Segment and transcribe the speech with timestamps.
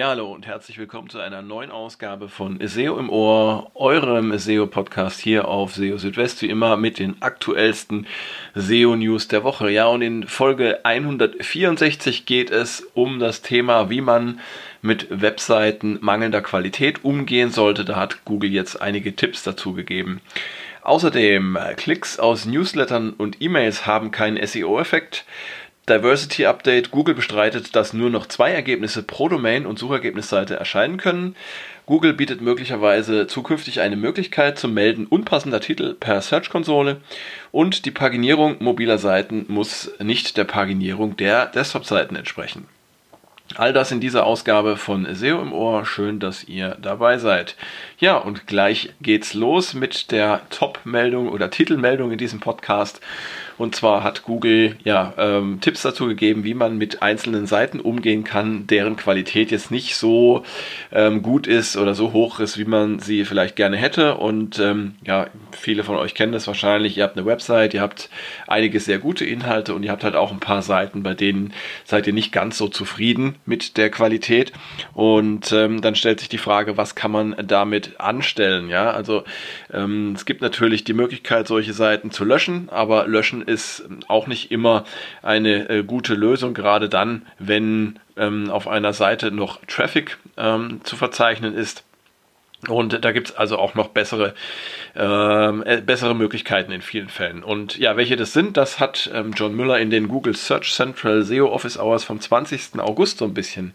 [0.00, 5.20] Ja, hallo und herzlich willkommen zu einer neuen Ausgabe von SEO im Ohr, eurem SEO-Podcast
[5.20, 8.06] hier auf SEO Südwest, wie immer mit den aktuellsten
[8.54, 9.70] SEO-News der Woche.
[9.70, 14.40] Ja, und in Folge 164 geht es um das Thema, wie man
[14.80, 17.84] mit Webseiten mangelnder Qualität umgehen sollte.
[17.84, 20.22] Da hat Google jetzt einige Tipps dazu gegeben.
[20.80, 25.26] Außerdem, Klicks aus Newslettern und E-Mails haben keinen SEO-Effekt.
[25.90, 26.92] Diversity Update.
[26.92, 31.34] Google bestreitet, dass nur noch zwei Ergebnisse pro Domain und Suchergebnisseite erscheinen können.
[31.84, 37.00] Google bietet möglicherweise zukünftig eine Möglichkeit zum Melden unpassender Titel per Search-Konsole
[37.50, 42.68] und die Paginierung mobiler Seiten muss nicht der Paginierung der Desktop-Seiten entsprechen.
[43.56, 45.84] All das in dieser Ausgabe von SEO im Ohr.
[45.84, 47.56] Schön, dass ihr dabei seid.
[47.98, 53.00] Ja, und gleich geht's los mit der Top-Meldung oder Titelmeldung in diesem Podcast.
[53.60, 58.24] Und zwar hat Google ja ähm, Tipps dazu gegeben, wie man mit einzelnen Seiten umgehen
[58.24, 60.44] kann, deren Qualität jetzt nicht so
[60.92, 64.14] ähm, gut ist oder so hoch ist, wie man sie vielleicht gerne hätte.
[64.14, 66.96] Und ähm, ja, viele von euch kennen das wahrscheinlich.
[66.96, 68.08] Ihr habt eine Website, ihr habt
[68.46, 71.52] einige sehr gute Inhalte und ihr habt halt auch ein paar Seiten, bei denen
[71.84, 74.52] seid ihr nicht ganz so zufrieden mit der Qualität.
[74.94, 78.70] Und ähm, dann stellt sich die Frage, was kann man damit anstellen?
[78.70, 79.22] Ja, also
[79.70, 84.50] ähm, es gibt natürlich die Möglichkeit, solche Seiten zu löschen, aber löschen ist auch nicht
[84.50, 84.84] immer
[85.22, 90.96] eine äh, gute Lösung, gerade dann, wenn ähm, auf einer Seite noch Traffic ähm, zu
[90.96, 91.84] verzeichnen ist.
[92.68, 94.34] Und da gibt es also auch noch bessere,
[94.94, 97.42] ähm, äh, bessere Möglichkeiten in vielen Fällen.
[97.42, 101.22] Und ja, welche das sind, das hat ähm, John Müller in den Google Search Central
[101.22, 102.78] SEO Office Hours vom 20.
[102.78, 103.72] August so ein bisschen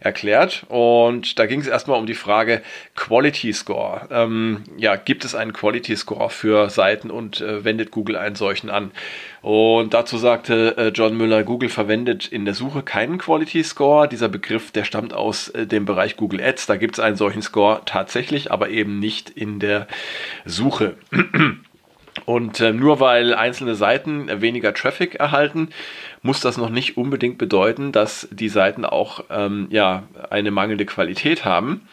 [0.00, 0.66] erklärt.
[0.68, 2.60] Und da ging es erstmal um die Frage
[2.94, 4.06] Quality Score.
[4.10, 8.68] Ähm, ja, gibt es einen Quality Score für Seiten und äh, wendet Google einen solchen
[8.68, 8.90] an?
[9.46, 14.08] Und dazu sagte äh, John Müller, Google verwendet in der Suche keinen Quality Score.
[14.08, 16.66] Dieser Begriff, der stammt aus äh, dem Bereich Google Ads.
[16.66, 19.86] Da gibt es einen solchen Score tatsächlich, aber eben nicht in der
[20.46, 20.96] Suche.
[22.24, 25.68] Und äh, nur weil einzelne Seiten weniger Traffic erhalten,
[26.22, 31.44] muss das noch nicht unbedingt bedeuten, dass die Seiten auch ähm, ja, eine mangelnde Qualität
[31.44, 31.86] haben.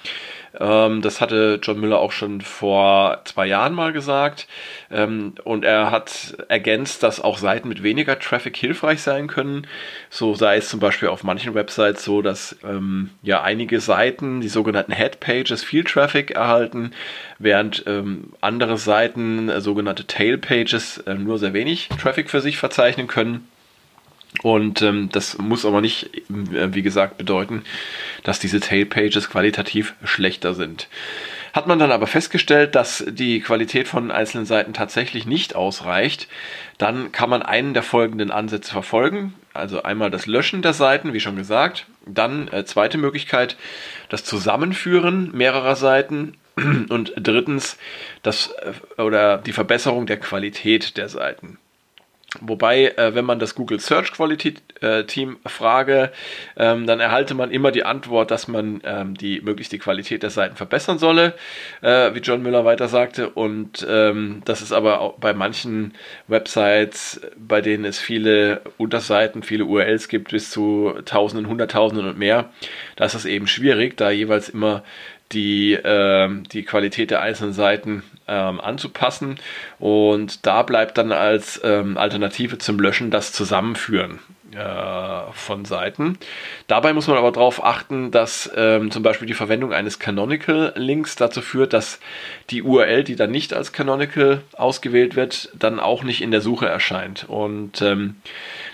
[0.59, 4.47] Ähm, das hatte John Müller auch schon vor zwei Jahren mal gesagt.
[4.91, 9.67] Ähm, und er hat ergänzt, dass auch Seiten mit weniger Traffic hilfreich sein können.
[10.09, 14.49] So sei es zum Beispiel auf manchen Websites so, dass ähm, ja einige Seiten, die
[14.49, 16.91] sogenannten Headpages, viel Traffic erhalten,
[17.39, 23.07] während ähm, andere Seiten, äh, sogenannte Tailpages, äh, nur sehr wenig Traffic für sich verzeichnen
[23.07, 23.47] können.
[24.41, 27.63] Und ähm, das muss aber nicht, äh, wie gesagt, bedeuten,
[28.23, 30.87] dass diese Tailpages qualitativ schlechter sind.
[31.53, 36.27] Hat man dann aber festgestellt, dass die Qualität von einzelnen Seiten tatsächlich nicht ausreicht,
[36.79, 39.35] dann kann man einen der folgenden Ansätze verfolgen.
[39.53, 41.85] Also einmal das Löschen der Seiten, wie schon gesagt.
[42.07, 43.55] Dann äh, zweite Möglichkeit,
[44.09, 46.37] das Zusammenführen mehrerer Seiten.
[46.55, 47.77] Und drittens,
[48.23, 48.51] das
[48.97, 51.59] äh, oder die Verbesserung der Qualität der Seiten.
[52.41, 56.11] Wobei, äh, wenn man das Google Search Quality äh, Team frage,
[56.57, 60.31] ähm, dann erhalte man immer die Antwort, dass man ähm, die möglichst die Qualität der
[60.31, 61.35] Seiten verbessern solle,
[61.81, 63.29] äh, wie John Müller weiter sagte.
[63.29, 65.93] Und ähm, das ist aber auch bei manchen
[66.27, 72.49] Websites, bei denen es viele Unterseiten, viele URLs gibt, bis zu Tausenden, Hunderttausenden und mehr,
[72.95, 74.83] da ist es eben schwierig, da jeweils immer
[75.33, 79.39] die, äh, die Qualität der einzelnen Seiten ähm, anzupassen.
[79.79, 84.19] Und da bleibt dann als ähm, Alternative zum Löschen das Zusammenführen
[84.55, 86.17] äh, von Seiten.
[86.67, 91.41] Dabei muss man aber darauf achten, dass ähm, zum Beispiel die Verwendung eines Canonical-Links dazu
[91.41, 91.99] führt, dass
[92.49, 96.67] die URL, die dann nicht als Canonical ausgewählt wird, dann auch nicht in der Suche
[96.67, 97.25] erscheint.
[97.27, 98.17] Und ähm,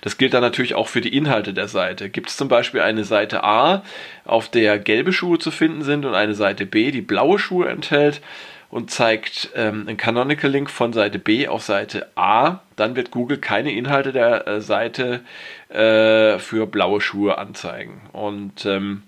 [0.01, 2.09] das gilt dann natürlich auch für die Inhalte der Seite.
[2.09, 3.83] Gibt es zum Beispiel eine Seite A,
[4.25, 8.21] auf der gelbe Schuhe zu finden sind und eine Seite B, die blaue Schuhe enthält,
[8.69, 13.39] und zeigt ähm, einen Canonical Link von Seite B auf Seite A, dann wird Google
[13.39, 15.21] keine Inhalte der äh, Seite
[15.69, 18.01] äh, für blaue Schuhe anzeigen.
[18.13, 19.03] Und ähm,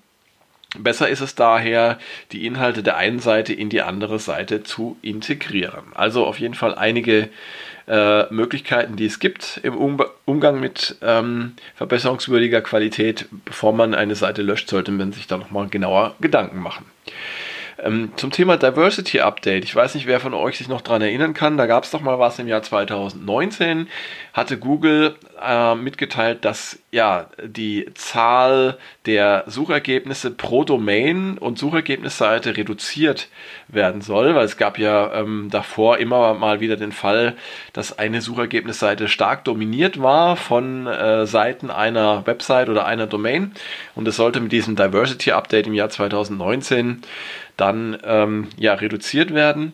[0.78, 2.00] Besser ist es daher,
[2.32, 5.84] die Inhalte der einen Seite in die andere Seite zu integrieren.
[5.96, 7.28] Also auf jeden Fall einige
[7.92, 13.28] äh, Möglichkeiten, die es gibt im um Umgang mit ähm, verbesserungswürdiger Qualität.
[13.44, 16.86] Bevor man eine Seite löscht, sollte man sich da nochmal genauer Gedanken machen.
[17.80, 19.64] Ähm, zum Thema Diversity Update.
[19.64, 21.58] Ich weiß nicht, wer von euch sich noch daran erinnern kann.
[21.58, 23.88] Da gab es doch mal was im Jahr 2019.
[24.34, 33.30] Hatte Google äh, mitgeteilt, dass ja die Zahl der Suchergebnisse pro Domain und Suchergebnisseite reduziert
[33.68, 37.36] werden soll, weil es gab ja ähm, davor immer mal wieder den Fall,
[37.74, 43.54] dass eine Suchergebnisseite stark dominiert war von äh, Seiten einer Website oder einer Domain
[43.96, 47.02] und es sollte mit diesem Diversity Update im Jahr 2019
[47.58, 49.74] dann ähm, ja reduziert werden.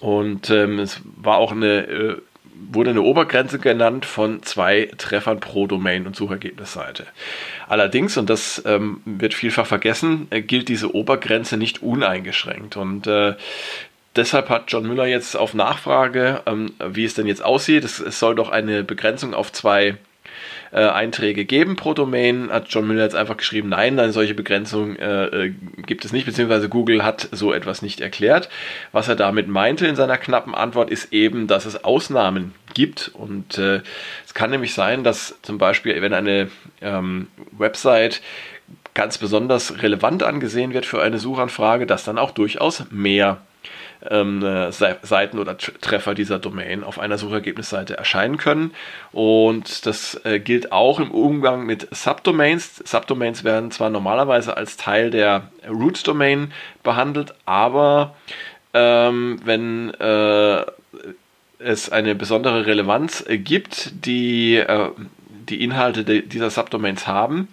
[0.00, 2.16] Und ähm, es war auch eine äh,
[2.68, 7.06] wurde eine Obergrenze genannt von zwei Treffern pro Domain und Suchergebnisseite.
[7.68, 12.76] Allerdings, und das ähm, wird vielfach vergessen, äh, gilt diese Obergrenze nicht uneingeschränkt.
[12.76, 13.34] Und äh,
[14.14, 18.18] deshalb hat John Müller jetzt auf Nachfrage, ähm, wie es denn jetzt aussieht, es, es
[18.18, 19.96] soll doch eine Begrenzung auf zwei
[20.72, 24.96] äh, Einträge geben pro Domain, hat John Miller jetzt einfach geschrieben, nein, eine solche Begrenzung
[24.96, 25.54] äh, äh,
[25.86, 28.48] gibt es nicht, beziehungsweise Google hat so etwas nicht erklärt.
[28.92, 33.58] Was er damit meinte in seiner knappen Antwort ist eben, dass es Ausnahmen gibt und
[33.58, 33.80] äh,
[34.24, 36.48] es kann nämlich sein, dass zum Beispiel, wenn eine
[36.80, 38.22] ähm, Website
[38.94, 43.40] ganz besonders relevant angesehen wird für eine Suchanfrage, dass dann auch durchaus mehr
[44.08, 48.72] ähm, äh, Seiten oder Treffer dieser Domain auf einer Suchergebnisseite erscheinen können.
[49.12, 52.76] Und das äh, gilt auch im Umgang mit Subdomains.
[52.84, 56.52] Subdomains werden zwar normalerweise als Teil der Root-Domain
[56.82, 58.14] behandelt, aber
[58.72, 60.64] ähm, wenn äh,
[61.58, 64.90] es eine besondere Relevanz äh, gibt, die äh,
[65.48, 67.48] die Inhalte de dieser Subdomains haben,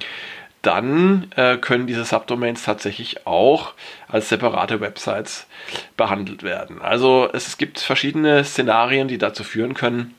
[0.68, 3.74] dann äh, können diese Subdomains tatsächlich auch
[4.10, 5.48] als separate Websites
[5.96, 6.82] behandelt werden.
[6.82, 10.14] Also es gibt verschiedene Szenarien, die dazu führen können,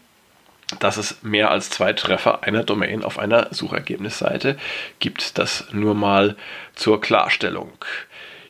[0.80, 4.56] dass es mehr als zwei Treffer einer Domain auf einer Suchergebnisseite
[5.00, 5.36] gibt.
[5.36, 6.34] Das nur mal
[6.74, 7.72] zur Klarstellung.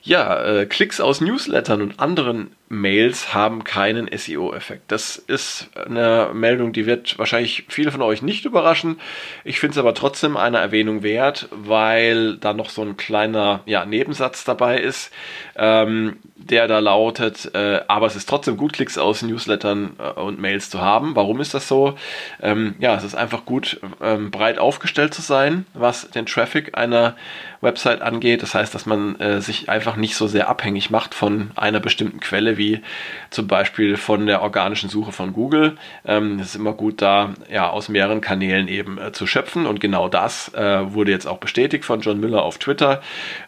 [0.03, 4.93] Ja, äh, Klicks aus Newslettern und anderen Mails haben keinen SEO-Effekt.
[4.93, 9.01] Das ist eine Meldung, die wird wahrscheinlich viele von euch nicht überraschen.
[9.45, 13.87] Ich finde es aber trotzdem eine Erwähnung wert, weil da noch so ein kleiner ja,
[13.87, 15.11] Nebensatz dabei ist,
[15.57, 20.39] ähm, der da lautet, äh, aber es ist trotzdem gut, Klicks aus Newslettern äh, und
[20.39, 21.17] Mails zu haben.
[21.17, 21.95] Warum ist das so?
[22.41, 27.17] Ähm, ja, es ist einfach gut, ähm, breit aufgestellt zu sein, was den Traffic einer
[27.61, 28.43] Website angeht.
[28.43, 32.21] Das heißt, dass man äh, sich einfach nicht so sehr abhängig macht von einer bestimmten
[32.21, 32.83] Quelle wie
[33.31, 35.79] zum Beispiel von der organischen Suche von Google.
[36.05, 39.81] Ähm, es ist immer gut, da ja aus mehreren Kanälen eben äh, zu schöpfen und
[39.81, 43.01] genau das äh, wurde jetzt auch bestätigt von John Müller auf Twitter,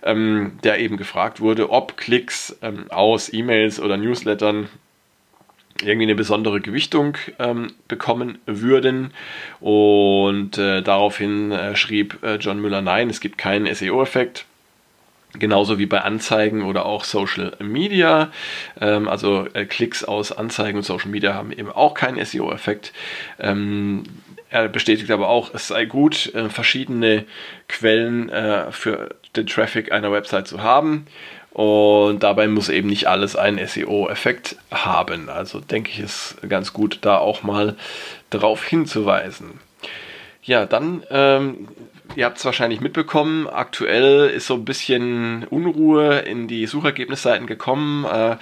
[0.03, 4.69] ähm, der eben gefragt wurde, ob Klicks ähm, aus E-Mails oder Newslettern
[5.83, 9.13] irgendwie eine besondere Gewichtung ähm, bekommen würden.
[9.61, 14.47] Und äh, daraufhin äh, schrieb äh, John Müller, nein, es gibt keinen SEO-Effekt.
[15.39, 18.31] Genauso wie bei Anzeigen oder auch Social Media.
[18.81, 22.93] Ähm, also äh, Klicks aus Anzeigen und Social Media haben eben auch keinen SEO-Effekt.
[23.39, 24.03] Ähm,
[24.51, 27.25] er bestätigt aber auch, es sei gut, äh, verschiedene
[27.69, 31.07] Quellen äh, für den Traffic einer Website zu haben.
[31.53, 35.29] Und dabei muss eben nicht alles einen SEO-Effekt haben.
[35.29, 37.77] Also denke ich, ist ganz gut, da auch mal
[38.31, 39.61] darauf hinzuweisen.
[40.43, 41.69] Ja, dann ähm,
[42.17, 48.05] Ihr habt es wahrscheinlich mitbekommen, aktuell ist so ein bisschen Unruhe in die Suchergebnisseiten gekommen.
[48.05, 48.37] Äh,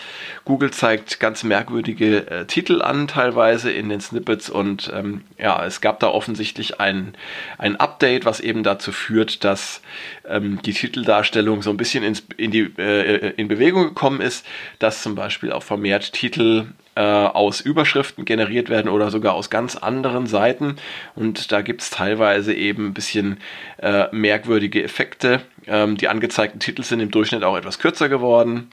[0.47, 4.49] Google zeigt ganz merkwürdige äh, Titel an, teilweise in den Snippets.
[4.49, 7.15] Und ähm, ja, es gab da offensichtlich ein,
[7.59, 9.83] ein Update, was eben dazu führt, dass
[10.27, 14.47] ähm, die Titeldarstellung so ein bisschen ins, in, die, äh, in Bewegung gekommen ist,
[14.79, 19.77] dass zum Beispiel auch vermehrt Titel äh, aus Überschriften generiert werden oder sogar aus ganz
[19.77, 20.77] anderen Seiten.
[21.15, 23.39] Und da gibt es teilweise eben ein bisschen
[23.79, 25.43] äh, merkwürdige Effekte.
[25.69, 28.69] Ähm, die angezeigten Titel sind im Durchschnitt auch etwas kürzer geworden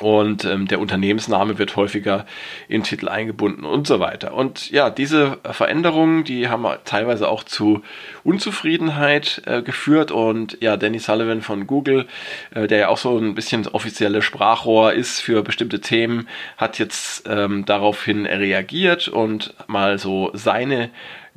[0.00, 2.26] und ähm, der Unternehmensname wird häufiger
[2.68, 4.34] in Titel eingebunden und so weiter.
[4.34, 7.82] Und ja, diese Veränderungen, die haben teilweise auch zu
[8.24, 12.06] Unzufriedenheit äh, geführt und ja, Danny Sullivan von Google,
[12.54, 17.28] äh, der ja auch so ein bisschen offizielle Sprachrohr ist für bestimmte Themen, hat jetzt
[17.28, 20.90] ähm, daraufhin reagiert und mal so seine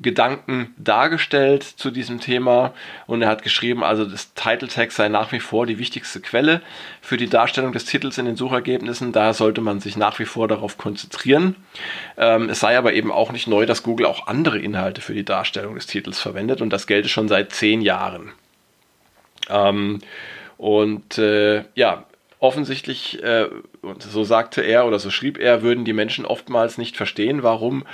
[0.03, 2.73] Gedanken dargestellt zu diesem Thema
[3.07, 6.61] und er hat geschrieben, also das Title Tag sei nach wie vor die wichtigste Quelle
[7.01, 9.11] für die Darstellung des Titels in den Suchergebnissen.
[9.11, 11.55] Da sollte man sich nach wie vor darauf konzentrieren.
[12.17, 15.25] Ähm, es sei aber eben auch nicht neu, dass Google auch andere Inhalte für die
[15.25, 18.31] Darstellung des Titels verwendet und das gelte schon seit zehn Jahren.
[19.49, 19.99] Ähm,
[20.57, 22.05] und äh, ja,
[22.43, 23.47] offensichtlich, äh,
[23.99, 27.85] so sagte er oder so schrieb er, würden die Menschen oftmals nicht verstehen, warum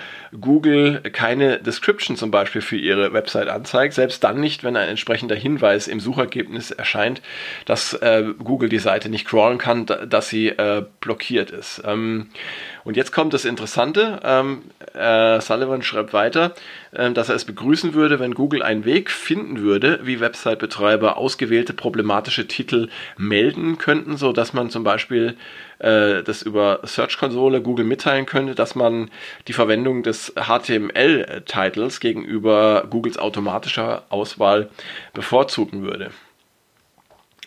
[0.41, 3.94] Google keine Description zum Beispiel für ihre Website anzeigt.
[3.94, 7.22] Selbst dann nicht, wenn ein entsprechender Hinweis im Suchergebnis erscheint,
[7.65, 11.84] dass äh, Google die Seite nicht crawlen kann, dass sie äh, blockiert ist.
[11.86, 12.29] Ähm,
[12.89, 14.19] und jetzt kommt das Interessante.
[14.24, 14.63] Ähm,
[14.96, 16.55] äh, Sullivan schreibt weiter,
[16.91, 21.74] äh, dass er es begrüßen würde, wenn Google einen Weg finden würde, wie Website-Betreiber ausgewählte
[21.74, 25.38] problematische Titel melden könnten, so dass man zum Beispiel
[25.77, 29.12] äh, das über Search-Konsole Google mitteilen könnte, dass man
[29.48, 34.72] die Verwendung des HTML-Titles gegenüber Googles automatischer Auswahl
[35.13, 36.10] bevorzugen würde.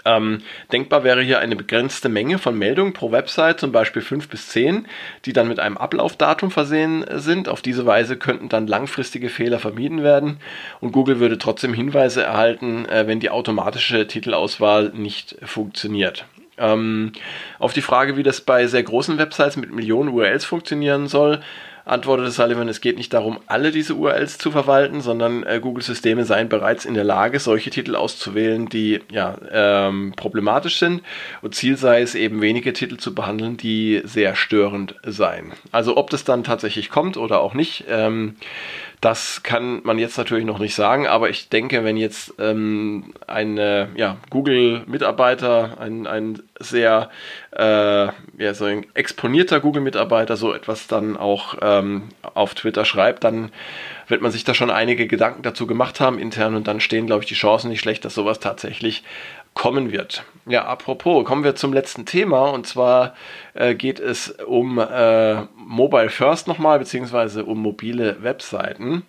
[0.05, 0.43] Ähm,
[0.73, 4.87] denkbar wäre hier eine begrenzte Menge von Meldungen pro Website, zum Beispiel 5 bis 10,
[5.25, 7.49] die dann mit einem Ablaufdatum versehen sind.
[7.49, 10.39] Auf diese Weise könnten dann langfristige Fehler vermieden werden
[10.81, 16.25] und Google würde trotzdem Hinweise erhalten, äh, wenn die automatische Titelauswahl nicht funktioniert.
[16.59, 17.13] Ähm,
[17.59, 21.41] auf die Frage, wie das bei sehr großen Websites mit Millionen URLs funktionieren soll,
[21.85, 26.49] antwortete Sullivan, es geht nicht darum, alle diese URLs zu verwalten, sondern äh, Google-Systeme seien
[26.49, 31.03] bereits in der Lage, solche Titel auszuwählen, die ja, ähm, problematisch sind.
[31.41, 35.53] Und Ziel sei es eben, wenige Titel zu behandeln, die sehr störend seien.
[35.71, 38.37] Also ob das dann tatsächlich kommt oder auch nicht, ähm,
[39.03, 43.57] das kann man jetzt natürlich noch nicht sagen, aber ich denke, wenn jetzt ähm, ein
[43.57, 47.11] ja, Google-Mitarbeiter, ein, ein sehr
[47.51, 48.07] äh,
[48.39, 53.51] ja, so ein exponierter Google-Mitarbeiter so etwas dann auch ähm, auf Twitter schreibt, dann
[54.07, 57.23] wird man sich da schon einige Gedanken dazu gemacht haben intern und dann stehen, glaube
[57.23, 59.03] ich, die Chancen nicht schlecht, dass sowas tatsächlich
[59.55, 60.25] kommen wird.
[60.47, 63.15] Ja, apropos, kommen wir zum letzten Thema und zwar
[63.55, 69.05] äh, geht es um äh, Mobile First nochmal, beziehungsweise um mobile Webseiten.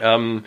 [0.00, 0.44] Ähm,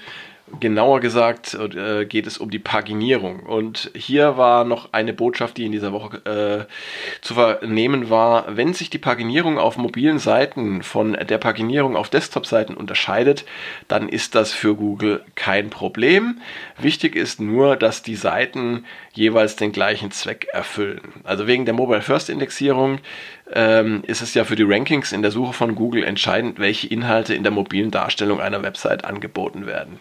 [0.60, 3.40] Genauer gesagt äh, geht es um die Paginierung.
[3.42, 6.18] Und hier war noch eine Botschaft, die in dieser Woche
[6.70, 8.56] äh, zu vernehmen war.
[8.56, 13.46] Wenn sich die Paginierung auf mobilen Seiten von der Paginierung auf Desktop-Seiten unterscheidet,
[13.88, 16.42] dann ist das für Google kein Problem.
[16.78, 21.02] Wichtig ist nur, dass die Seiten jeweils den gleichen Zweck erfüllen.
[21.24, 23.00] Also wegen der Mobile First Indexierung
[23.52, 27.34] ähm, ist es ja für die Rankings in der Suche von Google entscheidend, welche Inhalte
[27.34, 30.00] in der mobilen Darstellung einer Website angeboten werden.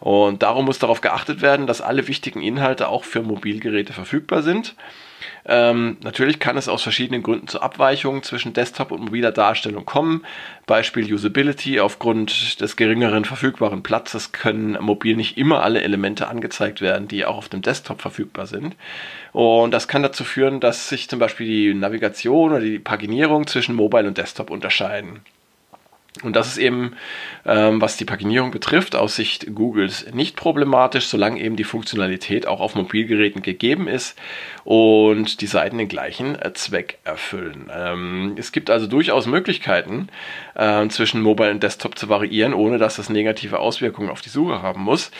[0.00, 4.74] Und darum muss darauf geachtet werden, dass alle wichtigen Inhalte auch für Mobilgeräte verfügbar sind.
[5.46, 10.24] Ähm, natürlich kann es aus verschiedenen Gründen zu Abweichungen zwischen Desktop und mobiler Darstellung kommen.
[10.66, 11.80] Beispiel Usability.
[11.80, 17.36] Aufgrund des geringeren verfügbaren Platzes können mobil nicht immer alle Elemente angezeigt werden, die auch
[17.36, 18.74] auf dem Desktop verfügbar sind.
[19.32, 23.74] Und das kann dazu führen, dass sich zum Beispiel die Navigation oder die Paginierung zwischen
[23.74, 25.20] Mobile und Desktop unterscheiden.
[26.22, 26.94] Und das ist eben,
[27.44, 32.60] ähm, was die Paginierung betrifft, aus Sicht Googles nicht problematisch, solange eben die Funktionalität auch
[32.60, 34.16] auf Mobilgeräten gegeben ist
[34.62, 37.68] und die Seiten den gleichen äh, Zweck erfüllen.
[37.74, 40.06] Ähm, es gibt also durchaus Möglichkeiten,
[40.54, 44.62] äh, zwischen Mobile und Desktop zu variieren, ohne dass das negative Auswirkungen auf die Suche
[44.62, 45.10] haben muss.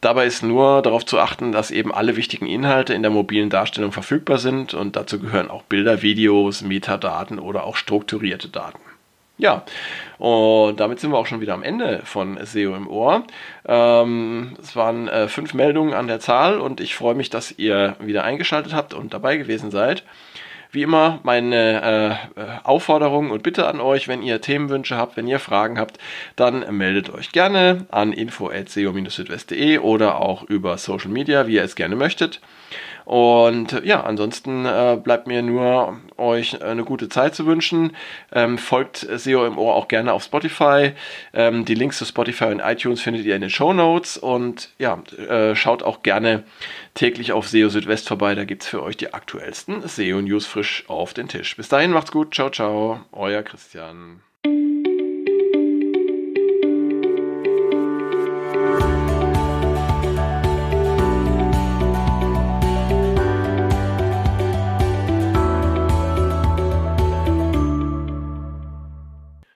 [0.00, 3.90] Dabei ist nur darauf zu achten, dass eben alle wichtigen Inhalte in der mobilen Darstellung
[3.90, 8.78] verfügbar sind und dazu gehören auch Bilder, Videos, Metadaten oder auch strukturierte Daten.
[9.36, 9.64] Ja,
[10.18, 13.24] und damit sind wir auch schon wieder am Ende von SEO im Ohr.
[13.66, 17.96] Ähm, es waren äh, fünf Meldungen an der Zahl und ich freue mich, dass ihr
[17.98, 20.04] wieder eingeschaltet habt und dabei gewesen seid.
[20.70, 25.38] Wie immer meine äh, Aufforderung und Bitte an euch, wenn ihr Themenwünsche habt, wenn ihr
[25.38, 25.98] Fragen habt,
[26.34, 31.94] dann meldet euch gerne an info.seo-südwest.de oder auch über Social Media, wie ihr es gerne
[31.94, 32.40] möchtet.
[33.04, 37.96] Und ja, ansonsten äh, bleibt mir nur euch eine gute Zeit zu wünschen.
[38.32, 40.92] Ähm, folgt SEO im Ohr auch gerne auf Spotify.
[41.32, 44.16] Ähm, die Links zu Spotify und iTunes findet ihr in den Show Notes.
[44.16, 46.44] Und ja, äh, schaut auch gerne
[46.94, 48.34] täglich auf SEO Südwest vorbei.
[48.34, 51.56] Da gibt es für euch die aktuellsten SEO-News frisch auf den Tisch.
[51.56, 52.34] Bis dahin macht's gut.
[52.34, 53.00] Ciao, ciao.
[53.12, 54.20] Euer Christian.